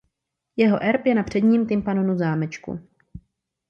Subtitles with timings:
[0.55, 2.79] Jeho erb je na předním tympanonu zámečku.